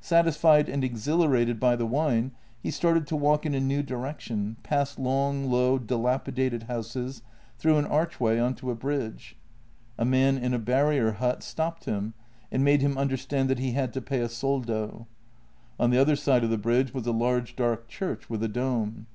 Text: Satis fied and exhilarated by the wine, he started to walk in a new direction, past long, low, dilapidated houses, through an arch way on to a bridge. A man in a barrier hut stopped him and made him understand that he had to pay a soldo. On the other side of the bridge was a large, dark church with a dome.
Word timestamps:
Satis 0.00 0.38
fied 0.38 0.70
and 0.70 0.82
exhilarated 0.82 1.60
by 1.60 1.76
the 1.76 1.84
wine, 1.84 2.32
he 2.62 2.70
started 2.70 3.06
to 3.08 3.14
walk 3.14 3.44
in 3.44 3.52
a 3.54 3.60
new 3.60 3.82
direction, 3.82 4.56
past 4.62 4.98
long, 4.98 5.50
low, 5.50 5.78
dilapidated 5.78 6.62
houses, 6.62 7.20
through 7.58 7.76
an 7.76 7.84
arch 7.84 8.18
way 8.18 8.40
on 8.40 8.54
to 8.54 8.70
a 8.70 8.74
bridge. 8.74 9.36
A 9.98 10.04
man 10.06 10.38
in 10.38 10.54
a 10.54 10.58
barrier 10.58 11.12
hut 11.12 11.42
stopped 11.42 11.84
him 11.84 12.14
and 12.50 12.64
made 12.64 12.80
him 12.80 12.96
understand 12.96 13.50
that 13.50 13.58
he 13.58 13.72
had 13.72 13.92
to 13.92 14.00
pay 14.00 14.20
a 14.22 14.30
soldo. 14.30 15.08
On 15.78 15.90
the 15.90 15.98
other 15.98 16.16
side 16.16 16.42
of 16.42 16.48
the 16.48 16.56
bridge 16.56 16.94
was 16.94 17.06
a 17.06 17.12
large, 17.12 17.54
dark 17.54 17.86
church 17.86 18.30
with 18.30 18.42
a 18.42 18.48
dome. 18.48 19.06